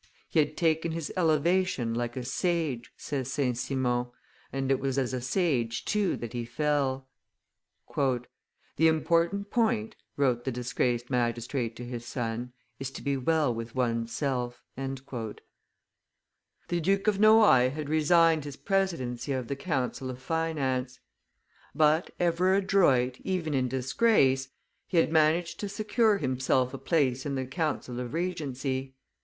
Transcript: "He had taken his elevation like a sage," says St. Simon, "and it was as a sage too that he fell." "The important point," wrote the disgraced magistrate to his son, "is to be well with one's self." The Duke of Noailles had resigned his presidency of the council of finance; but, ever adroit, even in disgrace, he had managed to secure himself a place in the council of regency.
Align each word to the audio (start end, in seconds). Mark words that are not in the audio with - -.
"He 0.29 0.39
had 0.39 0.57
taken 0.57 0.93
his 0.93 1.13
elevation 1.15 1.93
like 1.93 2.17
a 2.17 2.23
sage," 2.25 2.91
says 2.97 3.31
St. 3.31 3.55
Simon, 3.55 4.07
"and 4.51 4.71
it 4.71 4.79
was 4.79 4.97
as 4.97 5.13
a 5.13 5.21
sage 5.21 5.85
too 5.85 6.17
that 6.17 6.33
he 6.33 6.43
fell." 6.43 7.07
"The 7.95 8.27
important 8.87 9.51
point," 9.51 9.95
wrote 10.17 10.43
the 10.43 10.51
disgraced 10.51 11.11
magistrate 11.11 11.75
to 11.75 11.85
his 11.85 12.03
son, 12.03 12.51
"is 12.79 12.89
to 12.89 13.03
be 13.03 13.15
well 13.15 13.53
with 13.53 13.75
one's 13.75 14.11
self." 14.11 14.63
The 14.75 15.11
Duke 16.69 17.05
of 17.07 17.19
Noailles 17.19 17.69
had 17.73 17.87
resigned 17.87 18.43
his 18.45 18.57
presidency 18.57 19.33
of 19.33 19.49
the 19.49 19.55
council 19.55 20.09
of 20.09 20.17
finance; 20.19 20.99
but, 21.75 22.09
ever 22.19 22.55
adroit, 22.55 23.19
even 23.23 23.53
in 23.53 23.67
disgrace, 23.67 24.49
he 24.87 24.97
had 24.97 25.11
managed 25.11 25.59
to 25.59 25.69
secure 25.69 26.17
himself 26.17 26.73
a 26.73 26.79
place 26.79 27.23
in 27.23 27.35
the 27.35 27.45
council 27.45 27.99
of 27.99 28.15
regency. 28.15 28.95